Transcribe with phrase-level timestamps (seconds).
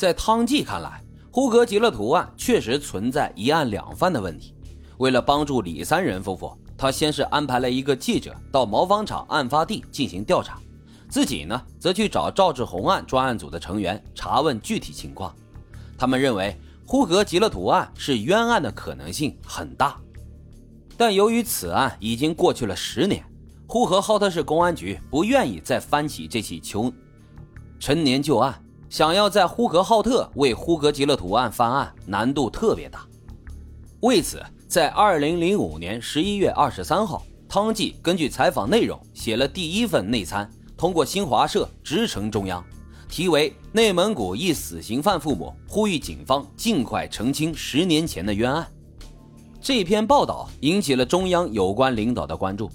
[0.00, 4.54] 在汤计看来，呼格吉勒图案确实存在一案两犯的问题。
[4.96, 10.58] 为了帮助李三人夫妇，他先是安排了一个记者到毛纺厂案发地进行调查，
[11.10, 15.36] 自己呢则去找赵志红案专案组的成员查问具体情况。
[15.98, 20.00] 他们认为呼格吉勒图案是冤案的可能性很大，
[20.96, 23.22] 但由于此案已经过去了十年，
[23.66, 26.90] 呼和浩特市公安局不愿意再翻起这起囚
[27.78, 28.58] 陈年旧案，
[28.90, 33.06] 想要在呼和浩特为呼格吉勒图案翻案难度特别大，
[34.00, 34.42] 为此。
[34.66, 42.64] 在二零零五年十一月二十三号，汤计根据采访内容写了第一份内参，通过新华社直呈中央，
[43.08, 48.64] 题为《内蒙古一死刑犯父母呼吁警方尽快澄清十年前的冤案》。
[49.60, 52.70] 这篇报道引起了中央有关领导的关注。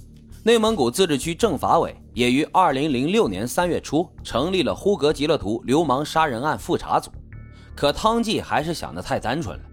[0.46, 7.10] 内蒙古自治区政法委也于二零零六年三月初成立了呼格吉勒图流氓杀人案复查组。
[7.76, 9.64] 可汤计还是想得太单纯了，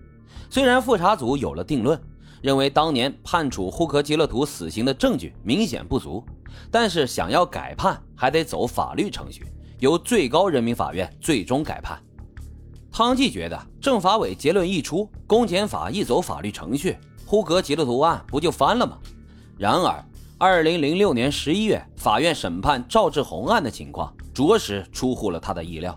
[0.49, 2.01] 虽然复查组有了定论。
[2.41, 6.25] 认为当年判处呼格吉勒图死刑的证据明显不足，
[6.71, 9.47] 但是想要改判还得走法律程序，
[9.79, 12.03] 由最高人民法院最终改判。
[12.91, 16.97] 汤计觉得政法委结论一出，公检法一走法律程序，
[17.27, 18.97] 呼格吉勒图案不就翻了吗？
[19.59, 20.05] 然而，
[20.45, 25.97] 二零零六年十一月，法院审判赵志红案的情况着实出乎了他的意料，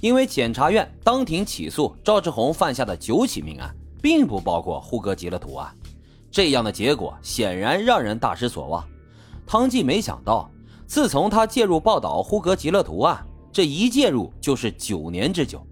[0.00, 5.70] 因为检察院当庭起诉赵志红犯下的九起命案，并不包括呼格吉勒图案。
[6.30, 8.82] 这样的结果显然让人大失所望。
[9.46, 10.50] 汤计没想到，
[10.86, 15.62] 自从他介入报道呼格吉勒图案，这一介入就是九年之久。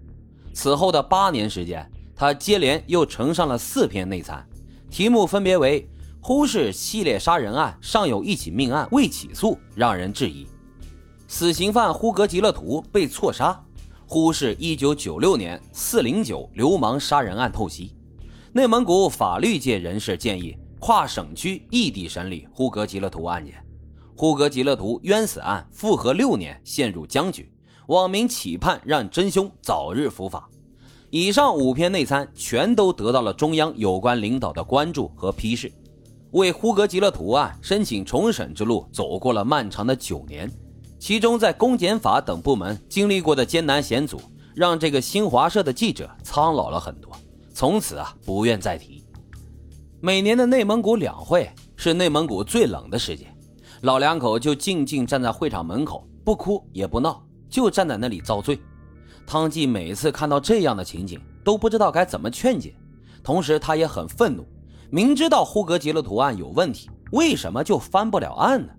[0.53, 4.47] 此后的八年时间，他接连又呈上了四篇内参，
[4.91, 5.89] 题目分别为：
[6.23, 10.45] 呼市系列杀人案尚有一起命案未起诉，让人质疑；
[11.27, 13.55] 死刑犯呼格吉勒图被错杀；
[14.05, 17.95] 呼市一九九六年四零九流氓杀人案透析。
[18.53, 23.55] 内蒙古法律界人士建议跨省区异地审理呼格吉勒图案件，
[24.15, 27.51] 呼格吉勒图冤死案复核六年陷入僵局，
[27.87, 30.47] 网民期盼让真凶早日伏法。
[31.09, 35.69] 以上五篇内参全都得到了中央有关领导的关注和批示，
[36.31, 40.51] 为呼格吉勒图案申请重审之路走过了漫长的九年。
[40.97, 44.21] 其中，在公检法等部门经历过的艰难险阻，
[44.55, 47.11] 让这个新华社的记者苍老了很多。
[47.53, 49.03] 从此啊，不愿再提。
[49.99, 53.27] 每年的内蒙古两会是内蒙古最冷的时节，
[53.81, 58.59] 老两口就静静站在会场门口，不哭也不闹，就站在那里遭罪。
[59.25, 62.73] 汤计每次看到这样的情景，都不知道该怎么劝解。
[63.23, 64.45] 同时，他也很愤怒，
[64.93, 68.73] 明知道呼格吉勒图案有问题，为什么就翻不了案呢？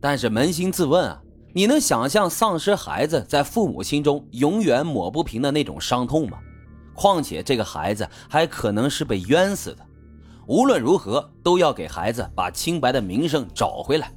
[0.00, 1.20] 但是扪心自问啊，
[1.52, 6.38] 你能想象丧失孩子在父母心中永远抹不平的那种伤痛吗？
[6.94, 9.84] 况且这个孩子还可能是被冤死的，
[10.46, 14.12] 无论如何都要给孩子把清白的名声找回来。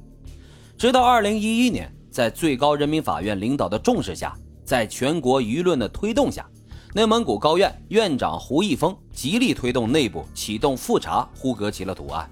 [0.78, 4.32] 直到二零一一年，在最高人民法院领导的重视下，
[4.64, 6.48] 在全国舆论的推动下，
[6.92, 12.28] 内蒙古高院院长胡一峰极力推动内部启动复查呼格吉勒图案，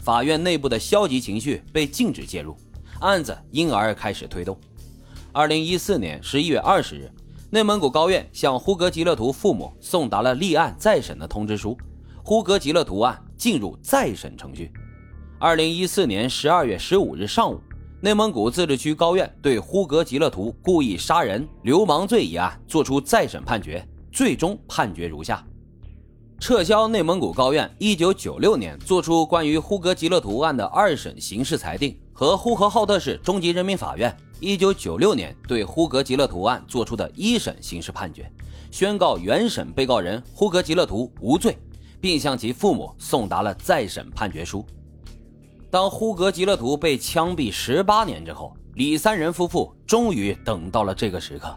[0.00, 2.56] 法院内部的消极情绪被禁止介入，
[3.00, 4.56] 案子因而开始推动。
[5.32, 7.10] 二零一四年十一月二十日。
[7.48, 11.76] 内蒙古高院向呼格吉勒图父母送达了立案再审的通知书，
[12.22, 14.70] 呼格吉勒图案进入再审程序。
[15.38, 17.60] 二零一四年十二月十五日上午，
[18.00, 25.46] 内蒙古自治区高院对呼格吉勒图故意杀人流氓罪一案作出再审判决，最终判决如下：
[26.40, 34.16] 撤销内蒙古高院一九九六年作出关于呼格吉勒图案的二审刑事裁定和呼和浩特市中级人民法院。
[34.40, 38.26] 一九九六年对呼格吉勒图案作出的一审刑事判决，
[38.70, 41.54] 宣告原审被告人呼格吉勒图无罪，
[42.00, 44.64] 并向其父母送达了再审判决书。
[45.70, 51.54] 当呼格吉勒图被枪毙十八年之后，李三人夫妇终于等到了这个时刻，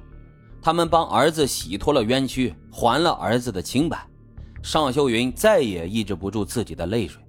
[0.61, 4.05] 他们帮儿子洗脱了冤屈，还了儿子的清白。
[4.61, 7.21] 尚秀云再也抑制不住自己的泪水，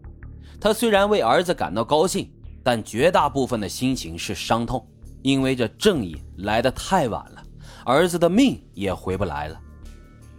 [0.61, 2.29] 他虽然为儿子感到高兴，
[2.63, 4.85] 但绝大部分的心情是伤痛。
[5.23, 7.43] 因为这正义来得太晚了，
[7.85, 9.61] 儿子的命也回不来了。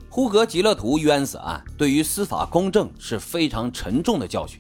[0.10, 4.60] 呼格吉勒图冤死案对于司法公正是非常沉重的教训，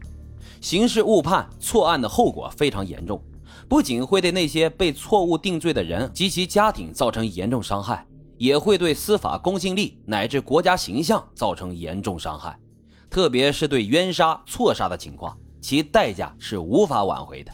[0.61, 3.19] 刑事误判错案的后果非常严重，
[3.67, 8.05] 不仅会对那些被错误定罪的人及其家庭造成严重伤害，
[8.41, 12.57] 也会对司法公信力乃至国家形象造成严重伤害。
[13.07, 17.51] 特别是对冤杀、错杀的情况，其代价是无法挽回的。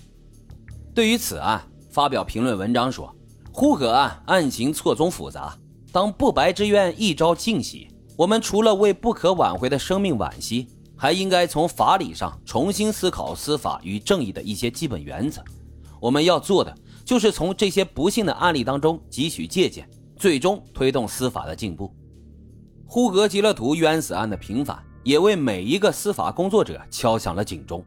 [0.95, 3.13] 对于此案，发表评论文章说，
[3.51, 5.57] 呼格案案情错综复杂，
[5.91, 15.43] 当不白之冤一朝尽洗，我们除了为不可挽回的生命惋惜，还应该从法理上重新思考司法与正义的一些基本原则。
[15.99, 16.73] 我们要做的
[17.03, 19.85] 就是从这些不幸的案例当中汲取借鉴，
[20.17, 21.93] 最终推动司法的进步。
[22.85, 27.83] 呼格吉勒图冤死案的平反，也为每一个司法工作者敲响了警钟。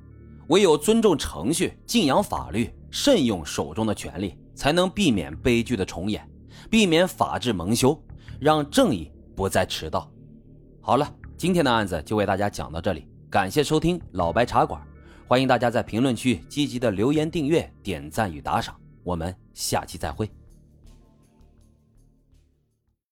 [0.49, 6.29] 唯有尊重程序、敬仰法律、慎用手中的权力，才能避免悲剧的重演，
[6.69, 7.97] 避免法治蒙羞，
[8.41, 10.11] 让正义不再迟到。
[10.81, 14.83] 好了，今天的案子就为大家讲到这里，感谢收听老白茶馆，
[15.29, 18.75] 欢迎大家在评论区积极的留言、订阅、点赞与打赏，
[19.05, 20.29] 我们下期再会。